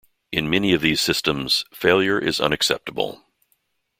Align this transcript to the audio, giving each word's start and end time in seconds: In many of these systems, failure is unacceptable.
In 0.31 0.49
many 0.49 0.73
of 0.73 0.81
these 0.81 0.99
systems, 0.99 1.63
failure 1.71 2.17
is 2.17 2.41
unacceptable. 2.41 3.21